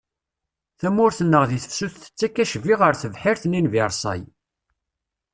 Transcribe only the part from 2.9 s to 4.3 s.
tebḥirt-nni n Virṣay.